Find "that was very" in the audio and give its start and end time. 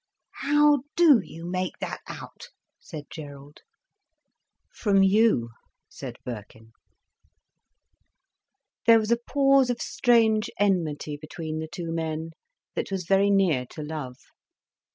12.73-13.29